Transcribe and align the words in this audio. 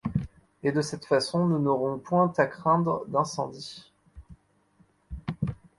Et 0.63 0.71
de 0.71 0.81
cette 0.81 1.05
façon 1.05 1.45
nous 1.45 1.59
n’aurons 1.59 1.99
point 1.99 2.33
à 2.39 2.47
craindre 2.47 3.05
d’incendie. 3.09 3.91